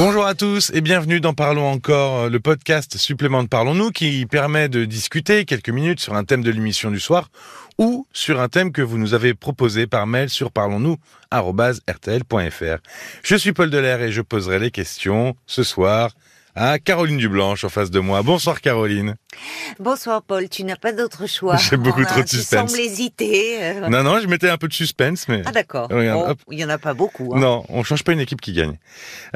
[0.00, 4.68] Bonjour à tous et bienvenue dans Parlons encore, le podcast supplément de Parlons-nous qui permet
[4.68, 7.32] de discuter quelques minutes sur un thème de l'émission du soir
[7.78, 12.76] ou sur un thème que vous nous avez proposé par mail sur parlons-nous@rtl.fr.
[13.24, 16.12] Je suis Paul Delair et je poserai les questions ce soir
[16.58, 18.22] à Caroline Dublanche en face de moi.
[18.22, 19.14] Bonsoir Caroline.
[19.78, 21.56] Bonsoir Paul, tu n'as pas d'autre choix.
[21.70, 22.72] J'ai beaucoup trop de suspense.
[22.72, 23.58] Tu sembles hésiter.
[23.62, 23.88] Euh.
[23.88, 25.42] Non, non, je mettais un peu de suspense, mais...
[25.46, 25.88] Ah d'accord.
[25.92, 26.00] Oh,
[26.50, 27.32] il n'y en a pas beaucoup.
[27.34, 27.38] Hein.
[27.38, 28.76] Non, on change pas une équipe qui gagne.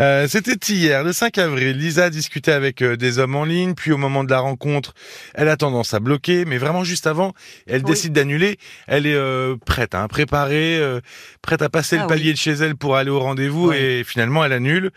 [0.00, 1.76] Euh, C'était hier, le 5 avril.
[1.76, 4.92] Lisa discutait avec euh, des hommes en ligne, puis au moment de la rencontre,
[5.34, 7.34] elle a tendance à bloquer, mais vraiment juste avant,
[7.68, 8.58] elle décide d'annuler.
[8.88, 11.00] Elle est euh, prête, hein, préparée, euh,
[11.40, 14.44] prête à passer le ah palier de chez elle pour aller au rendez-vous, et finalement
[14.44, 14.90] elle annule.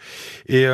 [0.48, 0.66] Et,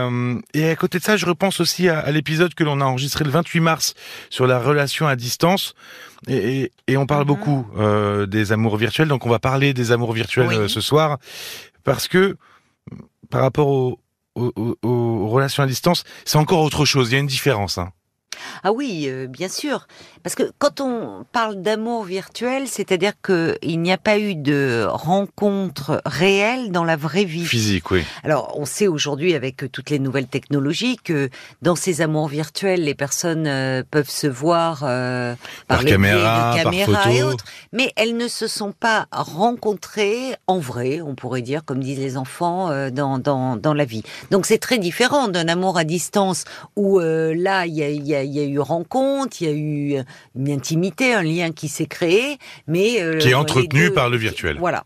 [0.54, 3.26] et à côté de ça, je repense aussi à, à l'épisode que l'on a enregistré
[3.26, 3.94] le 28 mars
[4.30, 5.73] sur la relation à distance.
[6.27, 7.27] Et, on parle mhm.
[7.27, 11.17] beaucoup euh, des amours virtuels, donc on va parler des amours virtuels euh, ce soir,
[11.84, 12.38] parce que
[13.31, 13.98] par rapport aux,
[14.36, 17.80] relations à distance, c'est encore autre chose, il y a une différence.
[17.80, 17.92] Hein.
[18.64, 19.88] Ah oui, euh, bien sûr.
[20.24, 26.02] Parce que quand on parle d'amour virtuel, c'est-à-dire qu'il n'y a pas eu de rencontre
[26.06, 27.46] réelle dans la vraie vie.
[27.46, 28.04] Physique, oui.
[28.24, 31.30] Alors, on sait aujourd'hui avec toutes les nouvelles technologies que
[31.62, 35.34] dans ces amours virtuels, les personnes euh, peuvent se voir euh,
[35.68, 41.16] par, caméra, caméra et autres, mais elles ne se sont pas rencontrées en vrai, on
[41.16, 44.04] pourrait dire, comme disent les enfants, dans, dans, dans la vie.
[44.30, 48.20] Donc c'est très différent d'un amour à distance où là, il y a, y a
[48.23, 50.03] il y a eu rencontre, il y a eu
[50.36, 54.58] une intimité, un lien qui s'est créé, mais euh, qui est entretenu par le virtuel.
[54.59, 54.83] Voilà.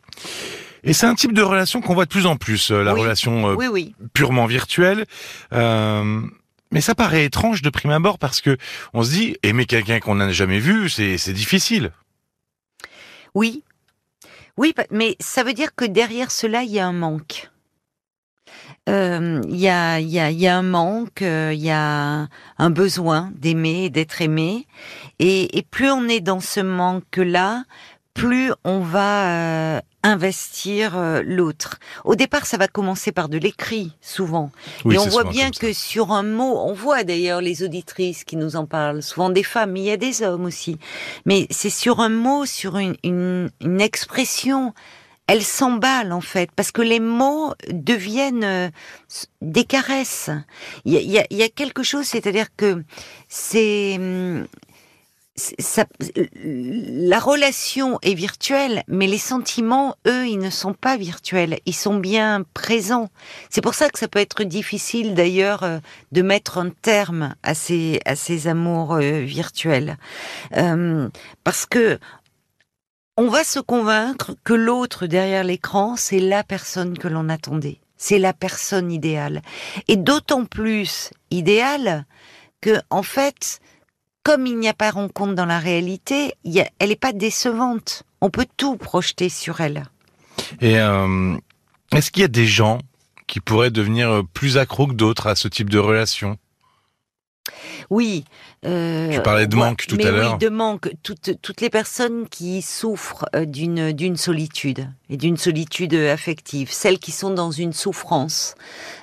[0.84, 3.50] Et c'est un type de relation qu'on voit de plus en plus, euh, la relation
[3.50, 3.82] euh,
[4.14, 5.06] purement virtuelle.
[5.52, 8.58] mais ça paraît étrange de prime abord parce que
[8.94, 11.92] on se dit aimer quelqu'un qu'on n'a jamais vu, c'est difficile.
[13.34, 13.64] Oui,
[14.58, 17.50] oui, mais ça veut dire que derrière cela, il y a un manque
[18.88, 22.28] il euh, y, a, y, a, y, a, un manque, il euh, y a
[22.60, 24.68] un besoin d'aimer, d'être aimé,
[25.18, 27.64] et, et, plus on est dans ce manque-là,
[28.14, 30.96] plus on va euh, investir
[31.26, 31.80] l'autre.
[32.04, 34.52] Au départ, ça va commencer par de l'écrit, souvent.
[34.90, 38.56] et on voit bien que sur un mot, on voit d'ailleurs les auditrices qui nous
[38.56, 40.78] en parlent, souvent des femmes, mais il y a des hommes aussi.
[41.26, 44.76] Mais c'est sur un mot, sur une, une, une expression
[45.28, 48.70] elle s'emballe en fait, parce que les mots deviennent euh,
[49.42, 50.30] des caresses.
[50.86, 52.84] Il y a, y a, quelque chose, c'est-à-dire que
[53.28, 54.46] c'est hum,
[55.38, 55.86] ça,
[56.34, 61.96] la relation est virtuelle, mais les sentiments, eux, ils ne sont pas virtuels, ils sont
[61.96, 63.10] bien présents.
[63.50, 65.80] C'est pour ça que ça peut être difficile d'ailleurs euh,
[66.14, 69.98] de mettre un terme à ces, à ces amours euh, virtuels.
[70.56, 71.10] Euh,
[71.44, 72.00] parce que
[73.18, 77.80] on va se convaincre que l'autre derrière l'écran, c'est la personne que l'on attendait.
[77.98, 79.42] C'est la personne idéale.
[79.88, 82.06] Et d'autant plus idéale
[82.60, 83.62] que, en fait,
[84.24, 88.04] comme il n'y a pas rencontre dans la réalité, elle n'est pas décevante.
[88.20, 89.86] On peut tout projeter sur elle.
[90.60, 91.38] Et euh,
[91.94, 92.80] est-ce qu'il y a des gens
[93.28, 96.38] qui pourraient devenir plus accros que d'autres à ce type de relation?
[97.90, 98.26] Oui.
[98.66, 100.34] Euh, tu parlais de manque tout à l'heure.
[100.34, 100.90] Oui, de manque.
[101.04, 106.98] Toutes, toutes les personnes qui souffrent euh, d'une d'une solitude et d'une solitude affective, celles
[106.98, 108.56] qui sont dans une souffrance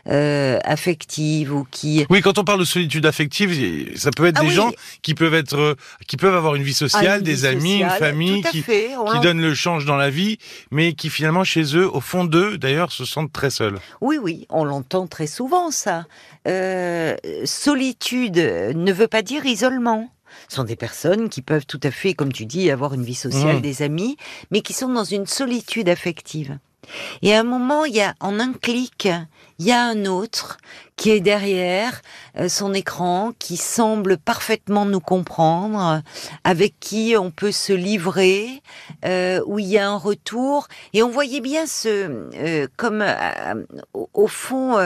[0.09, 2.05] euh, affective ou qui.
[2.11, 5.35] Oui, quand on parle de solitude affective, ça peut être ah des gens qui peuvent
[5.35, 5.75] être, euh,
[6.09, 9.55] qui peuvent avoir une vie sociale, ah, des amis, une famille, qui, qui donnent le
[9.55, 10.39] change dans la vie,
[10.73, 13.79] mais qui finalement chez eux, au fond d'eux, d'ailleurs, se sentent très seuls.
[14.01, 16.05] Oui, oui, on l'entend très souvent ça.
[16.49, 20.09] Euh, solitude ne veut pas dire isolement.
[20.49, 23.15] Ce sont des personnes qui peuvent tout à fait, comme tu dis, avoir une vie
[23.15, 23.63] sociale, mmh.
[23.63, 24.17] des amis,
[24.51, 26.59] mais qui sont dans une solitude affective.
[27.23, 29.09] Et à un moment, il y a, en un clic,
[29.59, 30.59] il y a un autre
[30.97, 32.03] qui est derrière
[32.39, 36.03] euh, son écran, qui semble parfaitement nous comprendre,
[36.45, 38.63] avec qui on peut se livrer,
[39.05, 40.67] euh, où il y a un retour.
[40.93, 43.05] Et on voyait bien ce, euh, comme
[43.95, 44.77] au fond,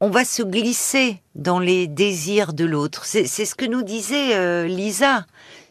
[0.00, 3.04] on va se glisser dans les désirs de l'autre.
[3.04, 5.26] C'est ce que nous disait euh, Lisa.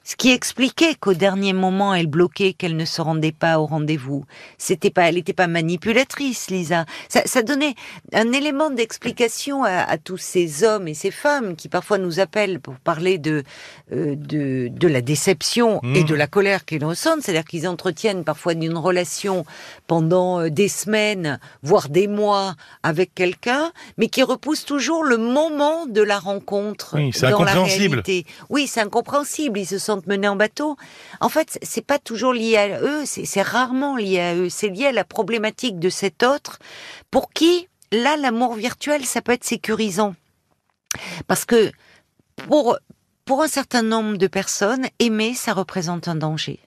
[0.09, 4.25] Ce qui expliquait qu'au dernier moment, elle bloquait, qu'elle ne se rendait pas au rendez-vous.
[4.57, 6.85] C'était pas, elle n'était pas manipulatrice, Lisa.
[7.09, 7.75] Ça, donnait
[8.11, 12.73] un élément d'explication à, tous ces hommes et ces femmes qui parfois nous appellent pour
[12.79, 13.43] parler de
[13.91, 16.17] euh, de, de, la déception et de mmh.
[16.17, 17.21] la colère qu'ils ressentent.
[17.21, 19.45] C'est-à-dire qu'ils entretiennent parfois une relation
[19.85, 25.85] pendant euh, des semaines, voire des mois avec quelqu'un, mais qui repousse toujours le moment
[25.85, 27.97] de la rencontre oui, dans incompréhensible.
[27.97, 28.25] la réalité.
[28.49, 29.59] Oui, c'est incompréhensible.
[29.59, 30.77] Ils se sentent menés en bateau.
[31.19, 34.49] En fait, c'est pas toujours lié à eux, c'est rarement lié à eux.
[34.49, 36.59] C'est lié à la problématique de cet autre
[37.11, 40.15] pour qui là, l'amour virtuel, ça peut être sécurisant.
[41.27, 41.71] Parce que
[42.47, 42.77] pour,
[43.25, 46.59] pour un certain nombre de personnes, aimer, ça représente un danger.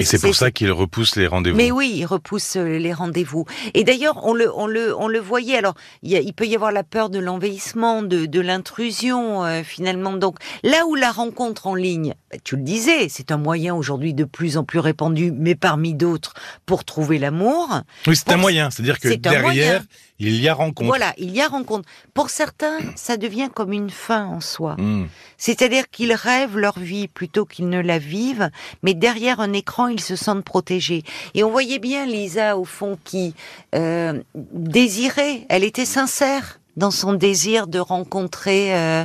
[0.00, 1.56] Et c'est pour ça qu'il repousse les rendez-vous.
[1.56, 3.44] Mais oui, il repousse euh, les rendez-vous.
[3.74, 5.56] Et d'ailleurs, on le, on le, on le voyait.
[5.56, 9.44] Alors, il, y a, il peut y avoir la peur de l'envahissement, de, de l'intrusion,
[9.44, 10.14] euh, finalement.
[10.14, 14.14] Donc, là où la rencontre en ligne, bah, tu le disais, c'est un moyen aujourd'hui
[14.14, 16.34] de plus en plus répandu, mais parmi d'autres,
[16.66, 17.68] pour trouver l'amour.
[18.08, 18.70] Oui, c'est un moyen.
[18.70, 19.84] C'est-à-dire que derrière,
[20.18, 20.88] il y a rencontre.
[20.88, 21.88] Voilà, il y a rencontre.
[22.14, 24.74] Pour certains, ça devient comme une fin en soi.
[24.78, 25.06] Hmm.
[25.38, 28.50] C'est-à-dire qu'ils rêvent leur vie plutôt qu'ils ne la vivent,
[28.82, 31.02] mais derrière un écran, ils se sentent protégés.
[31.34, 33.34] Et on voyait bien Lisa, au fond, qui
[33.74, 39.04] euh, désirait, elle était sincère dans son désir de rencontrer euh,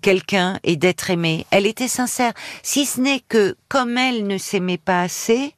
[0.00, 1.46] quelqu'un et d'être aimée.
[1.50, 2.32] Elle était sincère,
[2.62, 5.54] si ce n'est que comme elle ne s'aimait pas assez,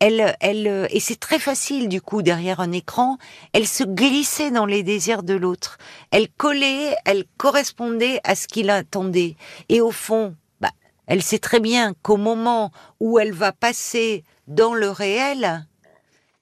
[0.00, 3.18] elle, elle, et c'est très facile du coup derrière un écran,
[3.52, 5.78] elle se glissait dans les désirs de l'autre.
[6.10, 9.36] Elle collait, elle correspondait à ce qu'il attendait.
[9.68, 10.34] Et au fond,
[11.06, 15.66] elle sait très bien qu'au moment où elle va passer dans le réel,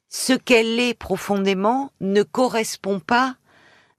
[0.08, 3.36] ce qu'elle est profondément ne correspond pas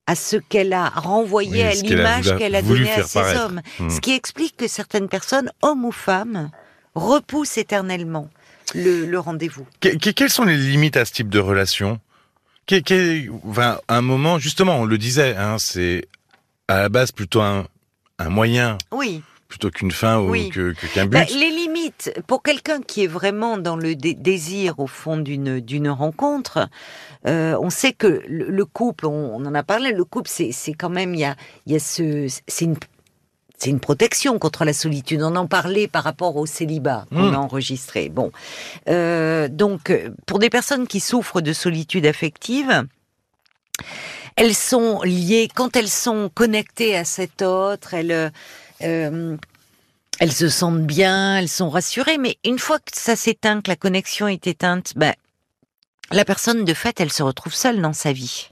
[0.07, 3.61] à ce qu'elle a renvoyé à l'image qu'elle a, donnée à ses hommes.
[3.79, 3.89] Hmm.
[3.89, 6.49] Ce qui explique que certaines personnes, hommes ou femmes,
[6.95, 8.29] repoussent éternellement
[8.73, 9.65] le, rendez-vous.
[9.79, 11.99] quelles sont les limites à ce type de relation?
[13.87, 16.07] Un moment, justement, on le disait, hein, c'est
[16.67, 17.65] à la base plutôt un,
[18.19, 18.77] moyen.
[18.91, 21.11] Oui plutôt qu'une fin ou qu'un but.
[21.11, 25.89] Bah, les limites pour quelqu'un qui est vraiment dans le désir au fond d'une d'une
[25.89, 26.69] rencontre,
[27.27, 30.89] euh, on sait que le, couple, on, on, en a parlé, le couple c'est quand
[30.89, 31.35] même il y a
[31.67, 32.77] y a ce c'est une
[33.57, 35.21] c'est une protection contre la solitude.
[35.21, 37.35] On en parlait par rapport au célibat qu'on hmm.
[37.35, 38.09] a enregistré.
[38.09, 38.31] Bon,
[38.87, 39.93] euh, donc
[40.25, 42.87] pour des personnes qui souffrent de solitude affective,
[44.37, 47.93] elles sont liées quand elles sont connectées à cet autre.
[47.93, 48.31] Elles
[48.83, 49.37] euh,
[50.19, 52.17] elles se sentent bien, elles sont rassurées.
[52.17, 55.13] Mais une fois que ça s'éteint, que la connexion est éteinte, ben
[56.11, 58.49] la personne de fait, elle se retrouve seule dans sa vie.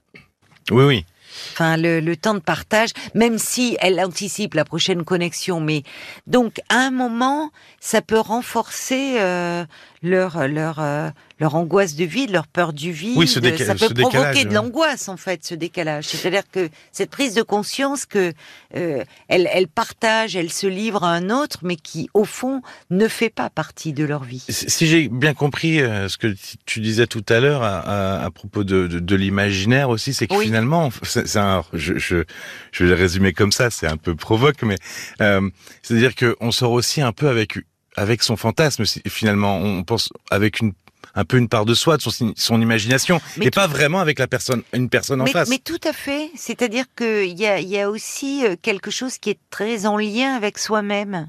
[0.71, 1.05] Oui, oui.
[1.53, 5.83] Enfin, le, temps de partage, même si elle anticipe la prochaine connexion, mais
[6.27, 9.65] donc à un moment, ça peut renforcer euh,
[10.01, 11.09] leur leur euh,
[11.39, 13.17] leur angoisse de vide, leur peur du vide.
[13.17, 16.05] Oui, ça peut provoquer de l'angoisse en fait, ce décalage.
[16.05, 18.33] C'est-à-dire que cette prise de conscience que
[18.75, 23.07] euh, elle, elle partage, elle se livre à un autre, mais qui au fond ne
[23.07, 24.43] fait pas partie de leur vie.
[24.49, 26.35] Si j'ai bien compris euh, ce que
[26.65, 30.39] tu disais tout à l'heure à, à, propos de, de, de l'imaginaire aussi, c'est que
[30.39, 32.23] finalement, c'est un, je, je,
[32.71, 34.75] je vais le résumer comme ça, c'est un peu provoque, mais
[35.21, 35.49] euh,
[35.81, 37.59] c'est-à-dire qu'on sort aussi un peu avec
[37.95, 39.57] avec son fantasme finalement.
[39.57, 40.73] On pense avec une
[41.15, 44.27] un peu une part de soi, de son, son imagination, et pas vraiment avec la
[44.27, 45.49] personne, une personne en face.
[45.49, 46.29] Mais tout à fait.
[46.35, 50.35] C'est-à-dire qu'il y a, y a aussi euh, quelque chose qui est très en lien
[50.35, 51.27] avec soi-même.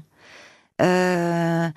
[0.81, 1.67] Euh,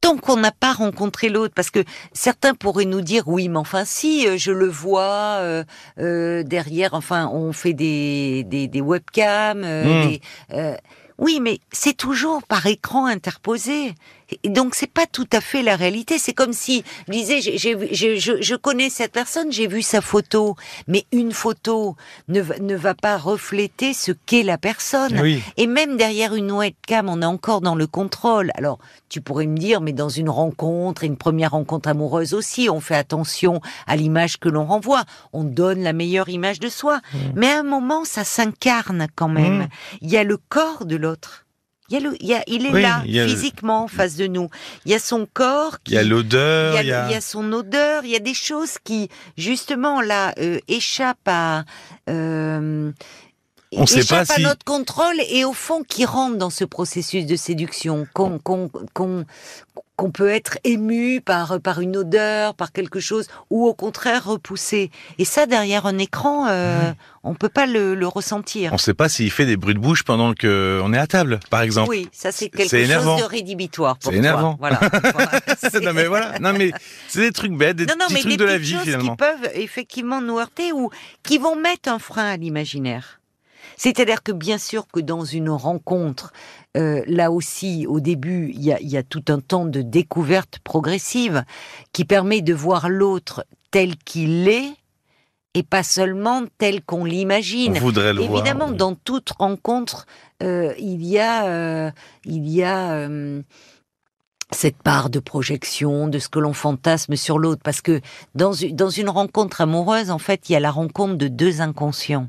[0.00, 3.84] tant qu'on n'a pas rencontré l'autre, parce que certains pourraient nous dire oui, mais enfin
[3.84, 5.64] si, euh, je le vois euh,
[5.98, 10.06] euh, derrière, enfin on fait des des, des webcams, hmm.
[10.06, 10.20] des,
[11.18, 13.94] oui, mais c'est toujours par écran interposé.
[14.42, 16.18] Et donc c'est pas tout à fait la réalité.
[16.18, 20.56] C'est comme si je disais, je, connais cette personne, j'ai vu sa photo,
[20.88, 21.96] mais une photo
[22.28, 25.20] ne, ne va pas refléter ce qu'est la personne.
[25.56, 28.50] Et même derrière une webcam, on est encore dans le contrôle.
[28.54, 28.78] Alors
[29.08, 32.96] tu pourrais me dire, mais dans une rencontre, une première rencontre amoureuse aussi, on fait
[32.96, 35.04] attention à l'image que l'on renvoie.
[35.32, 36.96] On donne la meilleure image de soi.
[36.96, 37.18] Mmh.
[37.36, 39.58] Mais à un moment, ça s'incarne quand même.
[39.58, 39.68] Mmh.
[40.02, 41.45] Il y a le corps de l'autre.
[41.88, 44.48] Il, y a il, est là, physiquement, en face de nous.
[44.84, 45.78] Il y a son corps.
[45.86, 46.80] il y a l'odeur.
[46.80, 48.04] Il, y a, son odeur.
[48.04, 51.64] Il y a des choses qui, justement, là, euh, échappent à...
[52.08, 52.90] Euh,
[53.72, 57.36] on sait pas à notre contrôle et au fond qui rentrent dans ce processus de
[57.36, 58.38] séduction qu'on
[59.96, 64.90] qu'on peut être ému par par une odeur, par quelque chose, ou au contraire repoussé.
[65.18, 66.92] Et ça, derrière un écran, euh,
[67.24, 68.72] on peut pas le, le ressentir.
[68.72, 71.06] On ne sait pas s'il fait des bruits de bouche pendant que on est à
[71.06, 71.90] table, par exemple.
[71.90, 73.96] Oui, ça c'est quelque chose de rédhibitoire.
[74.00, 74.56] C'est énervant.
[74.58, 74.80] Voilà.
[75.82, 76.38] non mais voilà.
[76.40, 76.72] Non mais
[77.08, 79.12] c'est des trucs bêtes, des petits trucs de la vie finalement.
[79.12, 80.90] Qui peuvent effectivement nous heurter ou
[81.22, 83.20] qui vont mettre un frein à l'imaginaire.
[83.76, 86.32] C'est-à-dire que bien sûr que dans une rencontre,
[86.76, 91.44] euh, là aussi, au début, il y a, tout un temps de découverte progressive
[91.92, 94.70] qui permet de voir l'autre tel qu'il est
[95.54, 97.76] et pas seulement tel qu'on l'imagine.
[97.76, 100.06] Évidemment, dans toute rencontre,
[100.42, 101.90] euh, il y a, euh,
[102.24, 103.08] il y a
[104.52, 108.00] cette part de projection, de ce que l'on fantasme sur l'autre, parce que
[108.34, 112.28] dans, dans une rencontre amoureuse, en fait, il y a la rencontre de deux inconscients.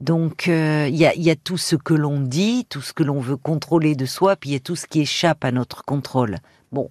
[0.00, 3.02] Donc euh, il y, a, y, a, tout ce que l'on dit, tout ce que
[3.02, 5.84] l'on veut contrôler de soi, puis il y a tout ce qui échappe à notre
[5.84, 6.38] contrôle.
[6.72, 6.88] Bon,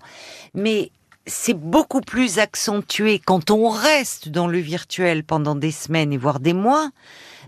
[0.54, 0.92] mais
[1.26, 6.40] c'est beaucoup plus accentué quand on reste dans le virtuel pendant des semaines et voire
[6.40, 6.90] des mois,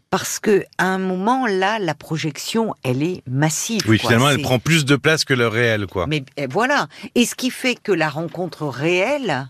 [0.09, 3.81] parce que à un moment là, la projection, elle est massive.
[3.87, 6.07] Oui, finalement, elle prend plus de place que le réel, quoi.
[6.07, 9.47] Mais voilà, et ce qui fait que la rencontre réelle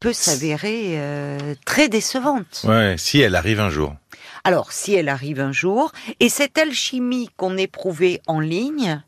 [0.00, 2.64] peut s'avérer euh, très décevante.
[2.64, 3.94] Ouais, si elle arrive un jour.
[4.44, 9.02] Alors, si elle arrive un jour, et cette alchimie qu'on éprouvait en ligne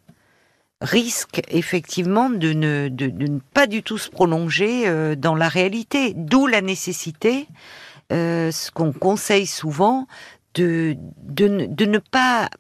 [0.81, 6.61] risque effectivement de ne, pas du tout se prolonger euh, dans la réalité, d'où la
[6.61, 7.47] nécessité,
[8.13, 10.07] euh, ce qu'on conseille souvent,
[10.55, 10.97] de
[11.39, 12.51] ne pas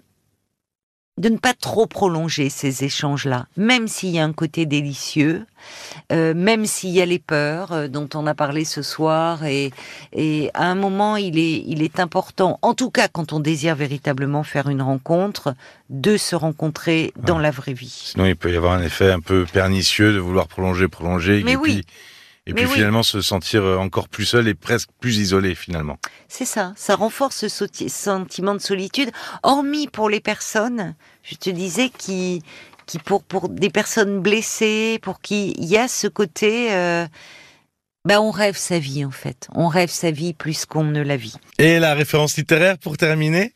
[1.22, 5.46] de ne pas trop prolonger ces échanges-là, même s'il y a un côté délicieux,
[6.10, 9.70] euh, même s'il y a les peurs euh, dont on a parlé ce soir, et,
[10.12, 13.76] et à un moment il est, il est important, en tout cas quand on désire
[13.76, 15.54] véritablement faire une rencontre,
[15.90, 18.02] de se rencontrer dans la vraie vie.
[18.10, 21.52] Sinon il peut y avoir un effet un peu pernicieux de vouloir prolonger, prolonger, Mais
[21.52, 21.74] et oui.
[21.74, 21.86] puis
[22.46, 25.98] et puis finalement se sentir euh, encore plus seul et presque plus isolé finalement.
[26.28, 29.10] C'est ça, ça renforce ce sentiment de solitude,
[29.42, 32.42] hormis pour les personnes, je te disais, qui,
[32.86, 36.72] qui pour, pour des personnes blessées, pour qui il y a ce côté...
[36.72, 37.06] Euh,
[38.04, 41.16] ben on rêve sa vie en fait, on rêve sa vie plus qu'on ne la
[41.16, 41.36] vit.
[41.58, 43.54] Et la référence littéraire pour terminer?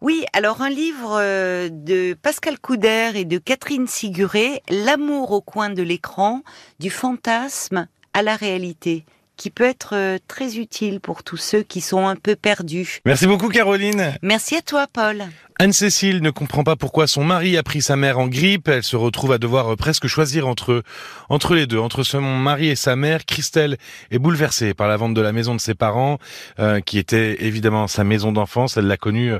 [0.00, 5.70] Oui, alors un livre euh, de Pascal Couder et de Catherine Siguré, L'amour au coin
[5.70, 6.42] de l'écran,
[6.80, 7.86] du fantasme
[8.18, 9.04] à la réalité
[9.36, 12.98] qui peut être euh, très utile pour tous ceux qui sont un peu perdus.
[13.06, 14.12] Merci beaucoup Caroline.
[14.22, 15.22] Merci à toi Paul.
[15.60, 18.66] Anne-Cécile ne comprend pas pourquoi son mari a pris sa mère en grippe.
[18.66, 20.82] Elle se retrouve à devoir euh, presque choisir entre
[21.28, 23.24] entre les deux, entre son mari et sa mère.
[23.24, 23.76] Christelle
[24.10, 26.18] est bouleversée par la vente de la maison de ses parents,
[26.58, 28.76] euh, qui était évidemment sa maison d'enfance.
[28.76, 29.34] Elle l'a connue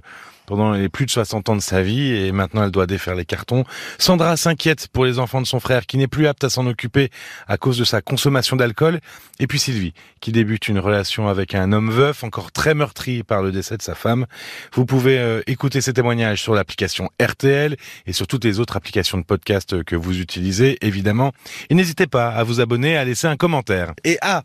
[0.48, 3.26] pendant les plus de 60 ans de sa vie et maintenant elle doit défaire les
[3.26, 3.64] cartons.
[3.98, 7.10] Sandra s'inquiète pour les enfants de son frère qui n'est plus apte à s'en occuper
[7.46, 9.00] à cause de sa consommation d'alcool.
[9.40, 13.42] Et puis Sylvie qui débute une relation avec un homme veuf encore très meurtri par
[13.42, 14.24] le décès de sa femme.
[14.72, 17.76] Vous pouvez euh, écouter ces témoignages sur l'application RTL
[18.06, 21.32] et sur toutes les autres applications de podcast que vous utilisez évidemment.
[21.68, 23.92] Et n'hésitez pas à vous abonner, à laisser un commentaire.
[24.02, 24.42] Et ah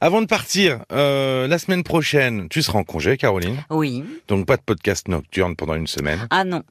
[0.00, 3.56] avant de partir, euh, la semaine prochaine, tu seras en congé, Caroline.
[3.70, 4.04] Oui.
[4.28, 6.26] Donc pas de podcast nocturne pendant une semaine.
[6.30, 6.62] Ah non.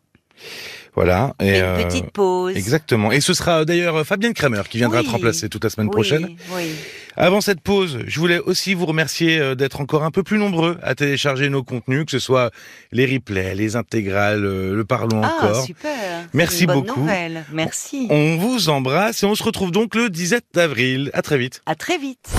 [0.95, 1.35] Voilà.
[1.39, 2.55] Et, une euh, petite pause.
[2.55, 3.11] Exactement.
[3.11, 6.35] Et ce sera d'ailleurs Fabienne Kramer qui viendra te remplacer toute la semaine prochaine.
[6.55, 6.71] Oui.
[7.15, 10.77] Avant cette pause, je voulais aussi vous remercier euh, d'être encore un peu plus nombreux
[10.83, 12.51] à télécharger nos contenus, que ce soit
[12.91, 15.63] les replays, les intégrales, euh, le parlons ah, encore.
[15.63, 15.91] super.
[16.33, 17.01] Merci une bonne beaucoup.
[17.01, 17.43] Nouvelle.
[17.51, 18.07] Merci.
[18.09, 21.09] On vous embrasse et on se retrouve donc le 17 avril.
[21.13, 21.61] À très vite.
[21.65, 22.29] À très vite.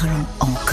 [0.00, 0.67] Parlons encre.